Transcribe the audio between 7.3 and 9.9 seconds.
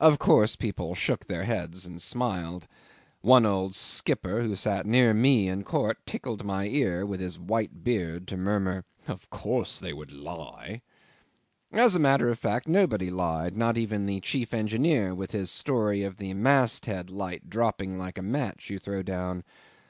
white beard to murmur, "Of course